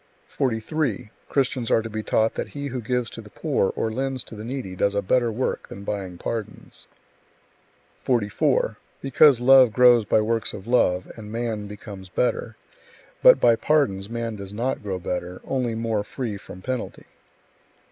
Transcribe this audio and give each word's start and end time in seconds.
43. 0.29 1.11
Christians 1.29 1.69
are 1.69 1.83
to 1.83 1.87
be 1.87 2.01
taught 2.01 2.33
that 2.33 2.47
he 2.47 2.65
who 2.69 2.81
gives 2.81 3.07
to 3.11 3.21
the 3.21 3.29
poor 3.29 3.71
or 3.75 3.91
lends 3.91 4.23
to 4.23 4.35
the 4.35 4.43
needy 4.43 4.75
does 4.75 4.95
a 4.95 5.01
better 5.03 5.31
work 5.31 5.67
than 5.67 5.83
buying 5.83 6.17
pardons; 6.17 6.87
44. 8.01 8.77
Because 8.99 9.39
love 9.39 9.71
grows 9.71 10.03
by 10.03 10.19
works 10.19 10.53
of 10.53 10.65
love, 10.65 11.11
and 11.17 11.31
man 11.31 11.67
becomes 11.67 12.09
better; 12.09 12.55
but 13.21 13.39
by 13.39 13.55
pardons 13.55 14.09
man 14.09 14.35
does 14.35 14.55
not 14.55 14.81
grow 14.81 14.97
better, 14.97 15.39
only 15.43 15.75
more 15.75 16.03
free 16.03 16.35
from 16.35 16.63
penalty. 16.63 17.05